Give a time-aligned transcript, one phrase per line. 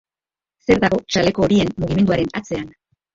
[0.69, 2.65] Zer dago txaleko horien mugimenduaren atzean?